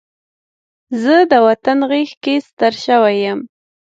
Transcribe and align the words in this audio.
زه 1.01 1.15
د 1.31 1.33
وطن 1.47 1.79
غېږ 1.89 2.11
کې 2.23 2.35
ستر 2.47 2.73
شوی 2.85 3.15
یم 3.25 3.39